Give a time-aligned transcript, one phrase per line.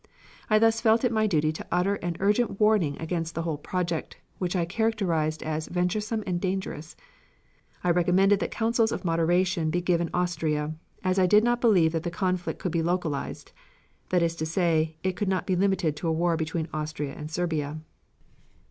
[0.49, 4.17] I thus felt it my duty to enter an urgent warning against the whole project,
[4.39, 6.95] which I characterized as venturesome and dangerous,
[7.83, 12.01] I recommended that counsels of moderation he given Austria, as I did not believe that
[12.01, 13.51] the conflict could be localized
[14.09, 17.29] (that is to say, it could not be limited to a war between Austria and
[17.29, 17.77] Serbia).